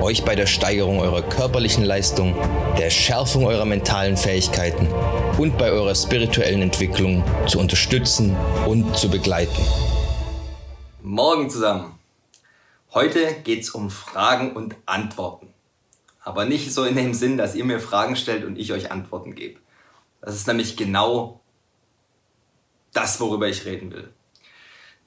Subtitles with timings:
[0.00, 2.34] euch bei der Steigerung eurer körperlichen Leistung,
[2.78, 4.88] der Schärfung eurer mentalen Fähigkeiten
[5.38, 9.62] und bei eurer spirituellen Entwicklung zu unterstützen und zu begleiten.
[11.02, 11.98] Morgen zusammen.
[12.94, 15.52] Heute geht es um Fragen und Antworten.
[16.22, 19.34] Aber nicht so in dem Sinn, dass ihr mir Fragen stellt und ich euch Antworten
[19.34, 19.60] gebe.
[20.20, 21.40] Das ist nämlich genau
[22.92, 24.12] das, worüber ich reden will.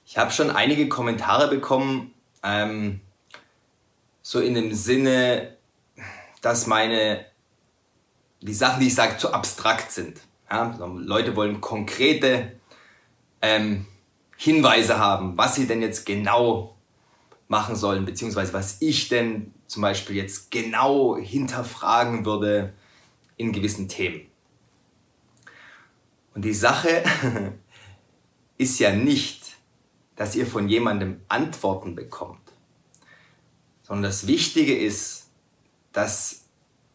[0.05, 3.01] Ich habe schon einige Kommentare bekommen, ähm,
[4.21, 5.57] so in dem Sinne,
[6.41, 7.25] dass meine,
[8.41, 10.19] die Sachen, die ich sage, zu abstrakt sind.
[10.49, 12.53] Ja, Leute wollen konkrete
[13.41, 13.85] ähm,
[14.37, 16.75] Hinweise haben, was sie denn jetzt genau
[17.47, 22.73] machen sollen, beziehungsweise was ich denn zum Beispiel jetzt genau hinterfragen würde
[23.37, 24.21] in gewissen Themen.
[26.33, 27.03] Und die Sache
[28.57, 29.57] ist ja nicht,
[30.15, 32.40] dass ihr von jemandem Antworten bekommt,
[33.91, 35.27] sondern das Wichtige ist,
[35.91, 36.45] dass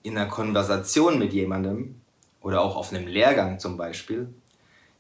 [0.03, 2.01] in einer Konversation mit jemandem
[2.41, 4.33] oder auch auf einem Lehrgang zum Beispiel,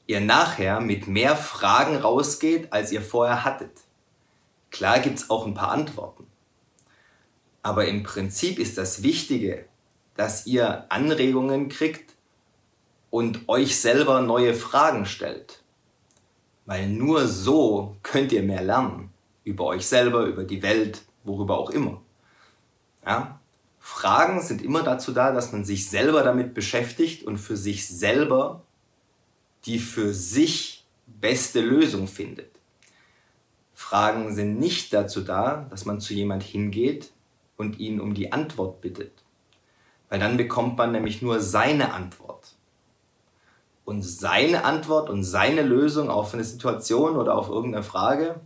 [0.06, 3.70] ihr nachher mit mehr Fragen rausgeht, als ihr vorher hattet.
[4.70, 6.26] Klar gibt es auch ein paar Antworten.
[7.62, 9.64] Aber im Prinzip ist das Wichtige,
[10.16, 12.14] dass ihr Anregungen kriegt,
[13.08, 15.62] und euch selber neue Fragen stellt.
[16.66, 19.08] Weil nur so könnt ihr mehr lernen.
[19.44, 22.00] Über euch selber, über die Welt, worüber auch immer.
[23.04, 23.40] Ja?
[23.78, 28.62] Fragen sind immer dazu da, dass man sich selber damit beschäftigt und für sich selber
[29.64, 32.50] die für sich beste Lösung findet.
[33.74, 37.12] Fragen sind nicht dazu da, dass man zu jemand hingeht
[37.56, 39.12] und ihn um die Antwort bittet.
[40.08, 42.54] Weil dann bekommt man nämlich nur seine Antwort
[43.84, 48.40] und seine Antwort und seine Lösung auf eine Situation oder auf irgendeine Frage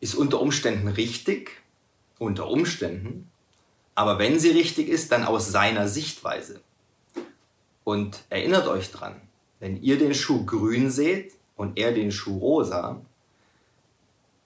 [0.00, 1.62] ist unter Umständen richtig,
[2.18, 3.30] unter Umständen,
[3.94, 6.60] aber wenn sie richtig ist, dann aus seiner Sichtweise.
[7.84, 9.20] Und erinnert euch dran,
[9.58, 13.00] wenn ihr den Schuh grün seht und er den Schuh rosa,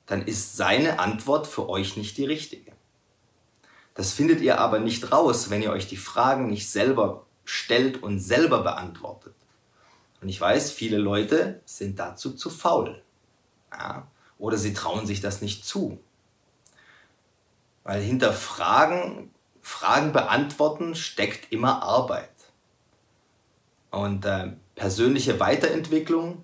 [0.07, 2.73] dann ist seine Antwort für euch nicht die richtige.
[3.95, 8.21] Das findet ihr aber nicht raus, wenn ihr euch die Fragen nicht selber stellt und
[8.21, 9.35] selber beantwortet.
[10.21, 13.03] Und ich weiß, viele Leute sind dazu zu faul.
[13.73, 14.07] Ja?
[14.41, 16.01] Oder sie trauen sich das nicht zu.
[17.85, 19.31] Weil hinter Fragen,
[19.61, 22.31] Fragen beantworten steckt immer Arbeit.
[23.91, 26.43] Und äh, persönliche Weiterentwicklung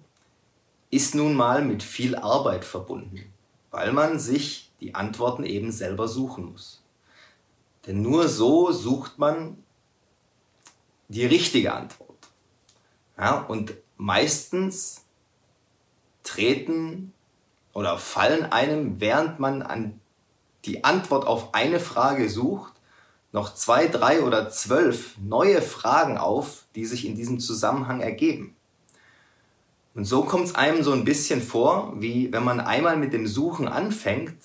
[0.91, 3.33] ist nun mal mit viel Arbeit verbunden,
[3.71, 6.83] weil man sich die Antworten eben selber suchen muss.
[7.87, 9.63] Denn nur so sucht man
[11.09, 12.19] die richtige Antwort.
[13.17, 15.05] Ja, und meistens
[16.23, 17.15] treten
[17.77, 20.01] oder fallen einem, während man an
[20.65, 22.73] die Antwort auf eine Frage sucht,
[23.33, 28.57] noch zwei, drei oder zwölf neue Fragen auf, die sich in diesem Zusammenhang ergeben.
[29.95, 33.27] Und so kommt es einem so ein bisschen vor, wie wenn man einmal mit dem
[33.27, 34.39] Suchen anfängt,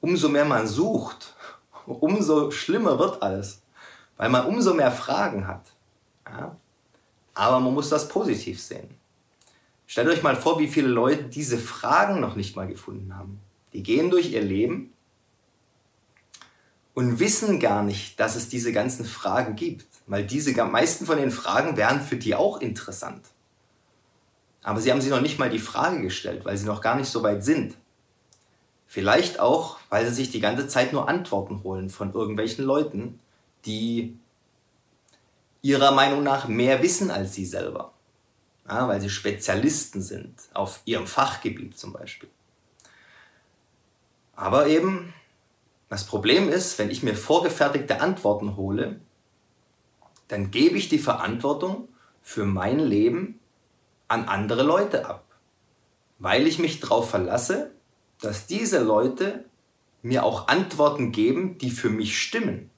[0.00, 1.34] umso mehr man sucht,
[1.86, 3.62] umso schlimmer wird alles
[4.16, 5.72] weil man umso mehr Fragen hat.
[6.28, 6.56] Ja?
[7.34, 8.96] Aber man muss das positiv sehen.
[9.92, 13.40] Stellt euch mal vor, wie viele Leute diese Fragen noch nicht mal gefunden haben.
[13.74, 14.94] Die gehen durch ihr Leben
[16.94, 19.84] und wissen gar nicht, dass es diese ganzen Fragen gibt.
[20.06, 23.20] Weil diese meisten von den Fragen wären für die auch interessant.
[24.62, 27.10] Aber sie haben sich noch nicht mal die Frage gestellt, weil sie noch gar nicht
[27.10, 27.76] so weit sind.
[28.86, 33.20] Vielleicht auch, weil sie sich die ganze Zeit nur Antworten holen von irgendwelchen Leuten,
[33.66, 34.16] die
[35.60, 37.92] ihrer Meinung nach mehr wissen als sie selber.
[38.68, 42.30] Ja, weil sie Spezialisten sind auf ihrem Fachgebiet zum Beispiel.
[44.34, 45.12] Aber eben,
[45.88, 49.00] das Problem ist, wenn ich mir vorgefertigte Antworten hole,
[50.28, 51.88] dann gebe ich die Verantwortung
[52.22, 53.40] für mein Leben
[54.08, 55.24] an andere Leute ab.
[56.18, 57.72] Weil ich mich darauf verlasse,
[58.20, 59.44] dass diese Leute
[60.02, 62.70] mir auch Antworten geben, die für mich stimmen.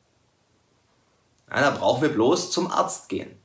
[1.51, 3.37] Ja, da brauchen wir bloß zum Arzt gehen.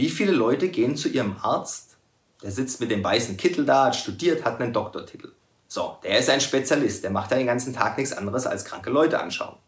[0.00, 1.98] Wie viele Leute gehen zu ihrem Arzt?
[2.42, 5.32] Der sitzt mit dem weißen Kittel da, hat studiert, hat einen Doktortitel.
[5.68, 8.88] So, der ist ein Spezialist, der macht ja den ganzen Tag nichts anderes als kranke
[8.88, 9.58] Leute anschauen.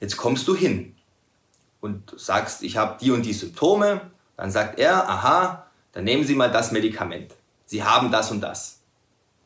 [0.00, 0.96] Jetzt kommst du hin
[1.82, 4.10] und sagst, ich habe die und die Symptome.
[4.38, 7.34] Dann sagt er, aha, dann nehmen Sie mal das Medikament.
[7.66, 8.80] Sie haben das und das.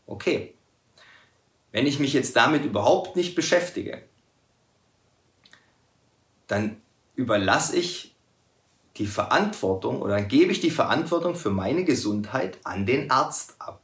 [0.07, 0.55] Okay.
[1.73, 4.05] Wenn ich mich jetzt damit überhaupt nicht beschäftige,
[6.47, 6.81] dann
[7.17, 8.10] überlasse ich
[8.97, 13.81] die Verantwortung oder dann gebe ich die Verantwortung für meine Gesundheit an den Arzt ab.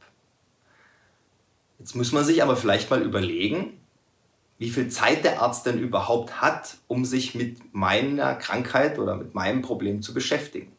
[1.79, 3.79] Jetzt muss man sich aber vielleicht mal überlegen,
[4.57, 9.35] wie viel Zeit der Arzt denn überhaupt hat, um sich mit meiner Krankheit oder mit
[9.35, 10.71] meinem Problem zu beschäftigen.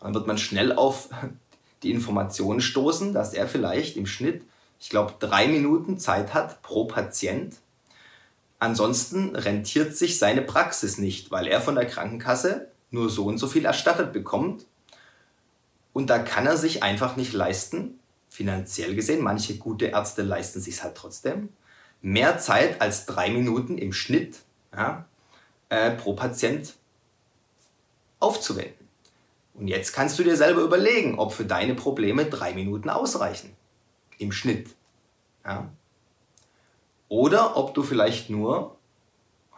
[0.00, 1.08] Dann wird man schnell auf
[1.82, 4.42] die Informationen stoßen, dass er vielleicht im Schnitt,
[4.80, 7.56] ich glaube, drei Minuten Zeit hat pro Patient.
[8.58, 13.46] Ansonsten rentiert sich seine Praxis nicht, weil er von der Krankenkasse nur so und so
[13.46, 14.66] viel erstattet bekommt.
[15.92, 17.98] Und da kann er sich einfach nicht leisten,
[18.30, 21.50] finanziell gesehen, manche gute Ärzte leisten sich halt trotzdem,
[22.00, 24.38] mehr Zeit als drei Minuten im Schnitt
[24.74, 25.04] ja,
[25.68, 26.74] äh, pro Patient
[28.18, 28.88] aufzuwenden.
[29.54, 33.54] Und jetzt kannst du dir selber überlegen, ob für deine Probleme drei Minuten ausreichen.
[34.18, 34.70] Im Schnitt.
[35.44, 35.70] Ja.
[37.08, 38.76] Oder ob du vielleicht nur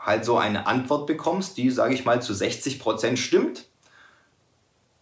[0.06, 3.66] halt so eine Antwort bekommst, die, sage ich mal, zu 60 Prozent stimmt.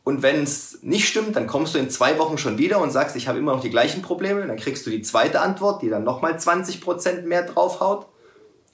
[0.02, 3.14] Und wenn es nicht stimmt, dann kommst du in zwei Wochen schon wieder und sagst,
[3.14, 4.46] ich habe immer noch die gleichen Probleme.
[4.46, 8.06] Dann kriegst du die zweite Antwort, die dann nochmal 20 Prozent mehr draufhaut.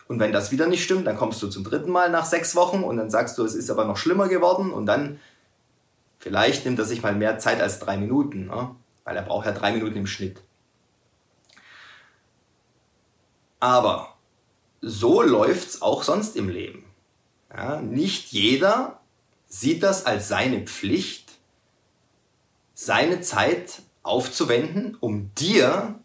[0.08, 2.82] Und wenn das wieder nicht stimmt, dann kommst du zum dritten Mal nach sechs Wochen
[2.82, 4.72] und dann sagst du, es ist aber noch schlimmer geworden.
[4.72, 5.20] Und dann
[6.20, 8.76] Vielleicht nimmt er sich mal mehr Zeit als drei Minuten, ne?
[9.04, 10.42] weil er braucht ja drei Minuten im Schnitt.
[13.58, 14.16] Aber
[14.80, 16.84] so läuft es auch sonst im Leben.
[17.54, 19.00] Ja, nicht jeder
[19.48, 21.32] sieht das als seine Pflicht,
[22.74, 25.98] seine Zeit aufzuwenden, um dir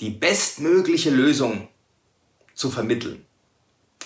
[0.00, 1.68] die bestmögliche Lösung
[2.54, 3.26] zu vermitteln.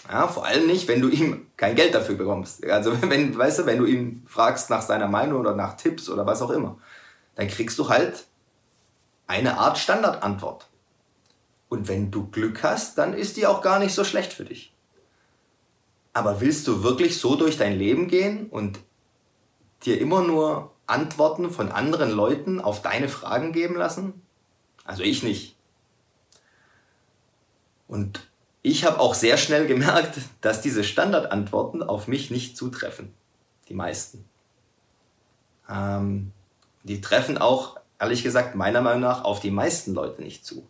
[0.08, 2.64] Ja, vor allem nicht, wenn du ihm kein Geld dafür bekommst.
[2.64, 6.26] Also wenn, weißt du, wenn du ihn fragst nach seiner Meinung oder nach Tipps oder
[6.26, 6.78] was auch immer,
[7.34, 8.24] dann kriegst du halt
[9.26, 10.68] eine Art Standardantwort.
[11.68, 14.72] Und wenn du Glück hast, dann ist die auch gar nicht so schlecht für dich.
[16.12, 18.78] Aber willst du wirklich so durch dein Leben gehen und
[19.84, 24.22] dir immer nur Antworten von anderen Leuten auf deine Fragen geben lassen?
[24.84, 25.56] Also ich nicht.
[27.88, 28.26] Und
[28.62, 33.12] ich habe auch sehr schnell gemerkt, dass diese Standardantworten auf mich nicht zutreffen.
[33.68, 34.24] Die meisten.
[35.68, 36.32] Ähm,
[36.82, 40.66] die treffen auch, ehrlich gesagt, meiner Meinung nach auf die meisten Leute nicht zu.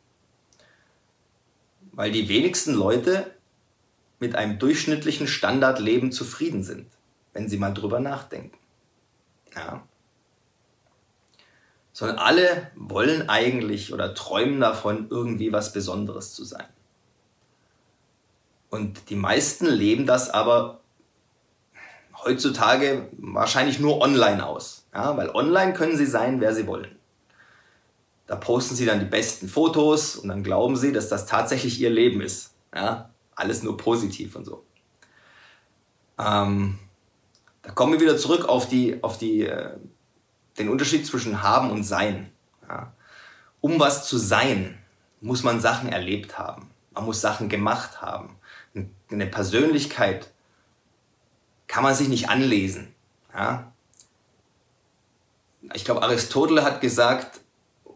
[1.97, 3.35] Weil die wenigsten Leute
[4.21, 6.87] mit einem durchschnittlichen Standardleben zufrieden sind,
[7.33, 8.57] wenn sie mal drüber nachdenken.
[9.55, 9.83] Ja.
[11.93, 16.67] Sondern alle wollen eigentlich oder träumen davon, irgendwie was Besonderes zu sein.
[18.69, 20.81] Und die meisten leben das aber
[22.25, 24.87] heutzutage wahrscheinlich nur online aus.
[24.93, 26.97] Ja, weil online können sie sein, wer sie wollen.
[28.27, 31.91] Da posten sie dann die besten Fotos und dann glauben sie, dass das tatsächlich ihr
[31.91, 32.55] Leben ist.
[32.75, 34.65] Ja, alles nur positiv und so.
[36.19, 36.79] Ähm,
[37.63, 39.77] da kommen wir wieder zurück auf, die, auf die, äh,
[40.59, 42.33] den Unterschied zwischen haben und sein.
[42.69, 42.93] Ja.
[43.61, 44.79] Um was zu sein,
[45.21, 46.71] muss man Sachen erlebt haben.
[46.93, 48.37] Man muss Sachen gemacht haben
[49.11, 50.33] eine Persönlichkeit
[51.67, 52.95] kann man sich nicht anlesen.
[53.35, 53.73] Ja?
[55.75, 57.41] Ich glaube, Aristoteles hat gesagt,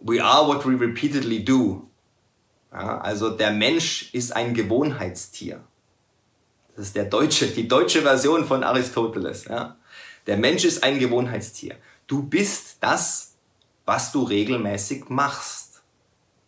[0.01, 1.89] we are what we repeatedly do.
[2.73, 2.99] Ja?
[2.99, 5.63] Also der Mensch ist ein Gewohnheitstier.
[6.77, 9.45] Das ist der deutsche, die deutsche Version von Aristoteles.
[9.45, 9.77] Ja?
[10.27, 11.77] Der Mensch ist ein Gewohnheitstier.
[12.07, 13.37] Du bist das,
[13.85, 15.83] was du regelmäßig machst.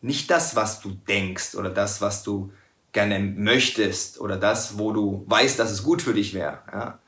[0.01, 2.53] Nicht das, was du denkst oder das, was du
[2.93, 6.59] gerne möchtest oder das, wo du weißt, dass es gut für dich wäre.
[6.73, 6.99] Ja?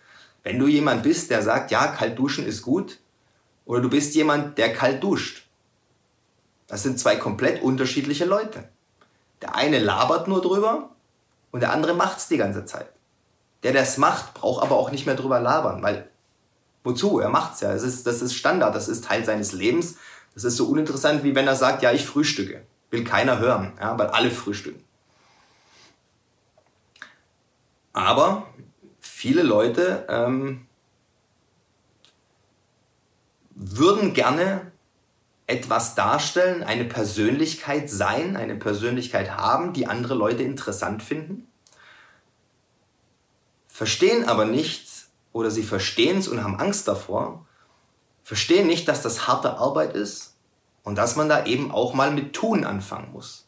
[0.42, 2.98] Wenn du jemand bist, der sagt, ja, kalt duschen ist gut,
[3.64, 5.43] oder du bist jemand, der kalt duscht.
[6.66, 8.68] Das sind zwei komplett unterschiedliche Leute.
[9.42, 10.90] Der eine labert nur drüber
[11.50, 12.88] und der andere macht's die ganze Zeit.
[13.62, 16.09] Der, der es macht, braucht aber auch nicht mehr drüber labern, weil
[16.83, 17.18] wozu?
[17.18, 17.73] Er macht's ja.
[17.73, 19.97] Das ist, das ist Standard, das ist Teil seines Lebens.
[20.35, 22.62] Das ist so uninteressant, wie wenn er sagt, ja, ich frühstücke.
[22.90, 24.83] Will keiner hören, ja, weil alle frühstücken.
[27.92, 28.47] Aber
[29.00, 30.66] viele Leute ähm,
[33.54, 34.73] würden gerne
[35.46, 41.48] etwas darstellen, eine Persönlichkeit sein, eine Persönlichkeit haben, die andere Leute interessant finden,
[43.68, 44.88] verstehen aber nicht
[45.32, 47.46] oder sie verstehen es und haben Angst davor,
[48.22, 50.36] verstehen nicht, dass das harte Arbeit ist
[50.82, 53.46] und dass man da eben auch mal mit Tun anfangen muss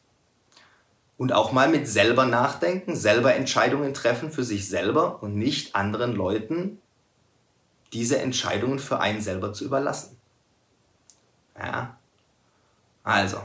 [1.17, 6.15] und auch mal mit selber nachdenken, selber Entscheidungen treffen für sich selber und nicht anderen
[6.15, 6.79] Leuten
[7.93, 10.16] diese Entscheidungen für einen selber zu überlassen.
[11.59, 11.99] Ja.
[13.03, 13.41] Also,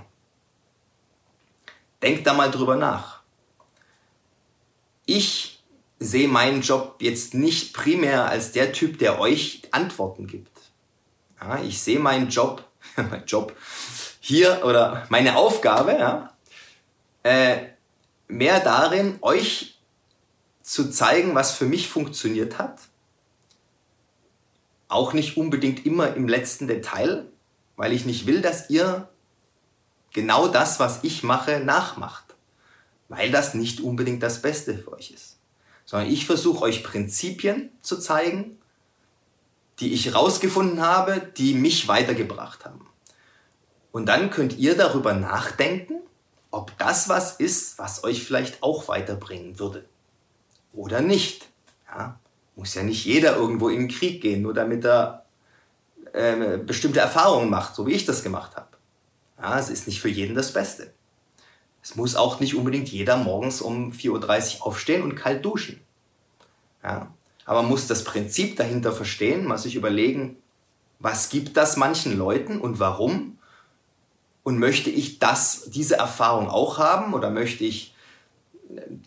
[2.01, 3.21] denkt da mal drüber nach.
[5.05, 5.63] Ich
[5.99, 10.49] sehe meinen Job jetzt nicht primär als der Typ, der euch Antworten gibt.
[11.39, 13.55] Ja, ich sehe meinen Job, mein Job
[14.19, 16.33] hier oder meine Aufgabe, ja,
[17.23, 17.67] äh,
[18.27, 19.79] mehr darin, euch
[20.61, 22.79] zu zeigen, was für mich funktioniert hat.
[24.87, 27.30] Auch nicht unbedingt immer im letzten Detail,
[27.81, 29.09] weil ich nicht will, dass ihr
[30.13, 32.35] genau das, was ich mache, nachmacht.
[33.09, 35.39] Weil das nicht unbedingt das Beste für euch ist.
[35.85, 38.59] Sondern ich versuche euch Prinzipien zu zeigen,
[39.79, 42.85] die ich rausgefunden habe, die mich weitergebracht haben.
[43.91, 46.01] Und dann könnt ihr darüber nachdenken,
[46.51, 49.85] ob das was ist, was euch vielleicht auch weiterbringen würde.
[50.71, 51.47] Oder nicht.
[51.87, 52.19] Ja,
[52.55, 55.20] muss ja nicht jeder irgendwo in den Krieg gehen, nur damit er
[56.13, 58.67] äh, bestimmte Erfahrungen macht, so wie ich das gemacht habe.
[59.41, 60.93] Ja, es ist nicht für jeden das Beste.
[61.81, 65.81] Es muss auch nicht unbedingt jeder morgens um 4.30 Uhr aufstehen und kalt duschen.
[66.83, 67.11] Ja,
[67.45, 70.37] aber man muss das Prinzip dahinter verstehen, mal sich überlegen,
[70.99, 73.39] was gibt das manchen Leuten und warum
[74.43, 77.95] und möchte ich das, diese Erfahrung auch haben oder möchte ich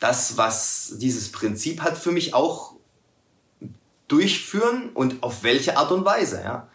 [0.00, 2.74] das, was dieses Prinzip hat, für mich auch
[4.08, 6.42] durchführen und auf welche Art und Weise?
[6.44, 6.68] Ja?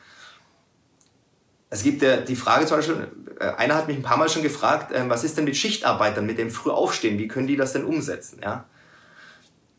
[1.70, 3.08] Es gibt ja die Frage zum Beispiel,
[3.40, 6.26] äh, einer hat mich ein paar Mal schon gefragt, äh, was ist denn mit Schichtarbeitern,
[6.26, 8.40] mit dem Frühaufstehen, wie können die das denn umsetzen?
[8.44, 8.66] Ja?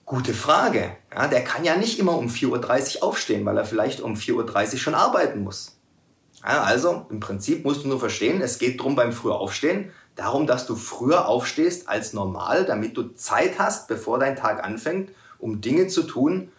[0.05, 0.97] Gute Frage.
[1.15, 4.73] Ja, der kann ja nicht immer um 4.30 Uhr aufstehen, weil er vielleicht um 4.30
[4.73, 5.77] Uhr schon arbeiten muss.
[6.45, 10.47] Ja, also im Prinzip musst du nur verstehen, es geht darum beim früher Aufstehen, darum,
[10.47, 15.61] dass du früher aufstehst als normal, damit du Zeit hast, bevor dein Tag anfängt, um
[15.61, 16.51] Dinge zu tun,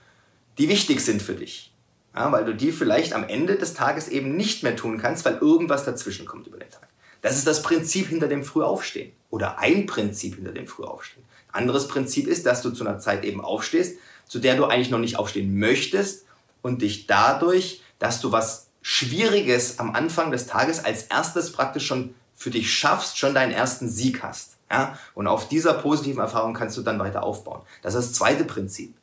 [0.58, 1.71] die wichtig sind für dich.
[2.16, 5.38] Ja, weil du die vielleicht am Ende des Tages eben nicht mehr tun kannst, weil
[5.38, 6.88] irgendwas dazwischen kommt über den Tag.
[7.22, 11.24] Das ist das Prinzip hinter dem Frühaufstehen oder ein Prinzip hinter dem Frühaufstehen.
[11.52, 15.00] Anderes Prinzip ist, dass du zu einer Zeit eben aufstehst, zu der du eigentlich noch
[15.00, 16.26] nicht aufstehen möchtest
[16.62, 22.16] und dich dadurch, dass du was Schwieriges am Anfang des Tages als erstes praktisch schon
[22.36, 24.58] für dich schaffst, schon deinen ersten Sieg hast.
[24.70, 24.98] Ja?
[25.14, 27.62] Und auf dieser positiven Erfahrung kannst du dann weiter aufbauen.
[27.84, 28.96] Das ist das zweite Prinzip.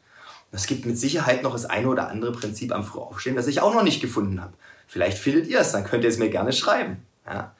[0.50, 3.74] Es gibt mit Sicherheit noch das eine oder andere Prinzip am Frühaufstehen, das ich auch
[3.74, 4.54] noch nicht gefunden habe.
[4.86, 7.02] Vielleicht findet ihr es, dann könnt ihr es mir gerne schreiben.
[7.26, 7.54] Ja?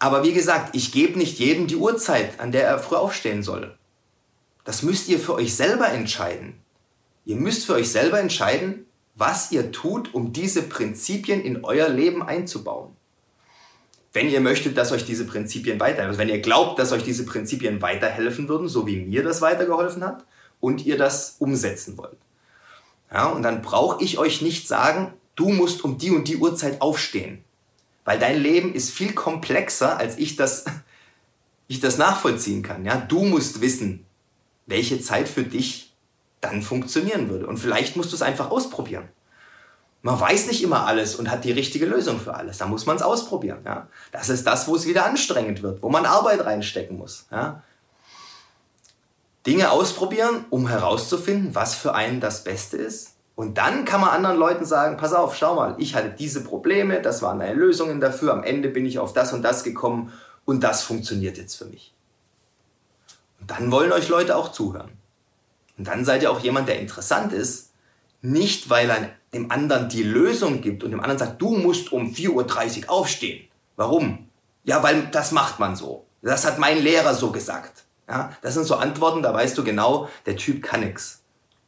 [0.00, 3.76] Aber wie gesagt, ich gebe nicht jedem die Uhrzeit, an der er früh aufstehen soll.
[4.64, 6.60] Das müsst ihr für euch selber entscheiden.
[7.24, 12.22] Ihr müsst für euch selber entscheiden, was ihr tut, um diese Prinzipien in euer Leben
[12.22, 12.96] einzubauen.
[14.12, 17.24] Wenn ihr möchtet, dass euch diese Prinzipien weiterhelfen, also wenn ihr glaubt, dass euch diese
[17.24, 20.24] Prinzipien weiterhelfen würden, so wie mir das weitergeholfen hat,
[20.60, 22.18] und ihr das umsetzen wollt.
[23.12, 26.80] Ja, und dann brauche ich euch nicht sagen, du musst um die und die Uhrzeit
[26.80, 27.44] aufstehen.
[28.04, 30.64] Weil dein Leben ist viel komplexer, als ich das,
[31.68, 32.84] ich das nachvollziehen kann.
[32.84, 34.04] Ja, du musst wissen,
[34.66, 35.92] welche Zeit für dich
[36.40, 37.46] dann funktionieren würde.
[37.46, 39.08] Und vielleicht musst du es einfach ausprobieren.
[40.02, 42.58] Man weiß nicht immer alles und hat die richtige Lösung für alles.
[42.58, 43.60] Da muss man es ausprobieren.
[43.64, 43.88] Ja?
[44.12, 47.26] Das ist das, wo es wieder anstrengend wird, wo man Arbeit reinstecken muss.
[47.30, 47.62] Ja?
[49.46, 53.14] Dinge ausprobieren, um herauszufinden, was für einen das Beste ist.
[53.36, 57.02] Und dann kann man anderen Leuten sagen, pass auf, schau mal, ich hatte diese Probleme,
[57.02, 60.12] das waren meine Lösungen dafür, am Ende bin ich auf das und das gekommen
[60.44, 61.92] und das funktioniert jetzt für mich.
[63.40, 64.92] Und dann wollen euch Leute auch zuhören.
[65.76, 67.70] Und dann seid ihr auch jemand, der interessant ist,
[68.22, 72.12] nicht weil er dem anderen die Lösung gibt und dem anderen sagt, du musst um
[72.12, 73.48] 4.30 Uhr aufstehen.
[73.76, 74.30] Warum?
[74.62, 76.06] Ja, weil das macht man so.
[76.22, 77.84] Das hat mein Lehrer so gesagt.
[78.08, 81.22] Ja, das sind so Antworten, da weißt du genau, der Typ kann nix.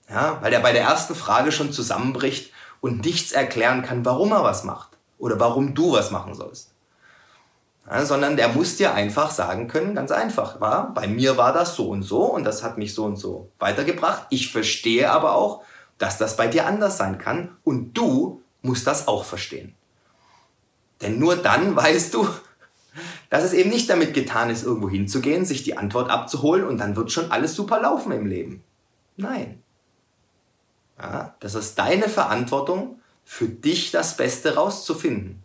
[0.08, 4.44] Ja, weil er bei der ersten Frage schon zusammenbricht und nichts erklären kann, warum er
[4.44, 6.72] was macht oder warum du was machen sollst.
[7.88, 11.76] Ja, sondern der muss dir einfach sagen können, ganz einfach, war, bei mir war das
[11.76, 14.26] so und so und das hat mich so und so weitergebracht.
[14.30, 15.62] Ich verstehe aber auch,
[15.98, 19.74] dass das bei dir anders sein kann und du musst das auch verstehen.
[21.00, 22.28] Denn nur dann weißt du,
[23.30, 26.96] dass es eben nicht damit getan ist, irgendwo hinzugehen, sich die Antwort abzuholen und dann
[26.96, 28.62] wird schon alles super laufen im Leben.
[29.16, 29.62] Nein.
[30.98, 35.42] Ja, das ist deine Verantwortung, für dich das Beste rauszufinden.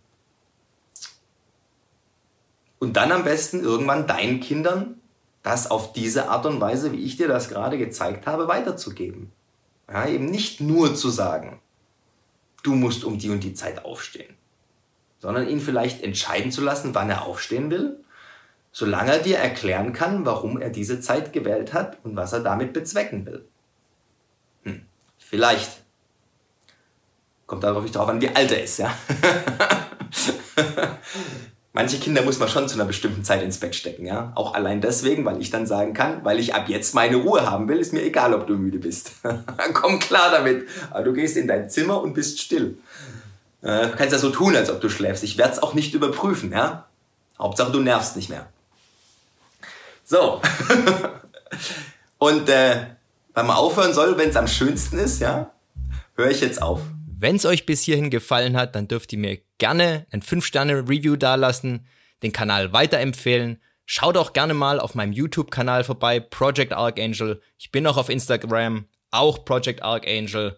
[2.80, 5.02] Und dann am besten irgendwann deinen Kindern
[5.44, 9.32] das auf diese Art und Weise, wie ich dir das gerade gezeigt habe, weiterzugeben.
[9.92, 11.60] Ja, eben nicht nur zu sagen,
[12.64, 14.36] du musst um die und die Zeit aufstehen,
[15.22, 17.98] sondern ihn vielleicht entscheiden zu lassen, wann er aufstehen will,
[18.72, 22.74] solange er dir erklären kann, warum er diese Zeit gewählt hat und was er damit
[22.74, 23.46] bezwecken will.
[24.64, 24.82] Hm,
[25.20, 25.84] vielleicht.
[27.46, 28.92] Kommt darauf nicht drauf an, wie alt er ist, ja.
[31.74, 34.32] Manche Kinder muss man schon zu einer bestimmten Zeit ins Bett stecken, ja.
[34.36, 37.70] Auch allein deswegen, weil ich dann sagen kann, weil ich ab jetzt meine Ruhe haben
[37.70, 39.12] will, ist mir egal, ob du müde bist.
[39.74, 40.68] Komm klar damit.
[40.90, 42.78] Aber du gehst in dein Zimmer und bist still.
[43.62, 45.24] Äh, du kannst ja so tun, als ob du schläfst.
[45.24, 46.88] Ich werde es auch nicht überprüfen, ja.
[47.38, 48.48] Hauptsache, du nervst nicht mehr.
[50.04, 50.42] So.
[52.18, 52.86] und äh,
[53.34, 55.52] weil man aufhören soll, wenn es am schönsten ist, ja,
[56.16, 56.82] höre ich jetzt auf.
[57.18, 61.86] Wenn es euch bis hierhin gefallen hat, dann dürft ihr mir gerne ein 5-Sterne-Review dalassen,
[62.24, 63.62] den Kanal weiterempfehlen.
[63.86, 67.42] Schaut auch gerne mal auf meinem YouTube-Kanal vorbei, Project Archangel.
[67.58, 70.58] Ich bin auch auf Instagram, auch Project Archangel.